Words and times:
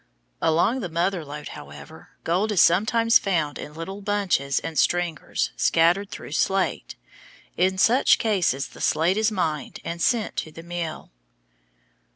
Along 0.41 0.79
the 0.79 0.89
Mother 0.89 1.23
Lode, 1.23 1.49
however, 1.49 2.09
gold 2.23 2.51
is 2.51 2.59
sometimes 2.59 3.19
found 3.19 3.59
in 3.59 3.75
little 3.75 4.01
bunches 4.01 4.57
and 4.59 4.79
"stringers" 4.79 5.51
scattered 5.55 6.09
through 6.09 6.31
slate. 6.31 6.95
In 7.55 7.77
such 7.77 8.17
cases 8.17 8.69
the 8.69 8.81
slate 8.81 9.15
is 9.17 9.31
mined 9.31 9.79
and 9.85 10.01
sent 10.01 10.37
to 10.37 10.51
the 10.51 10.63
mill. 10.63 11.11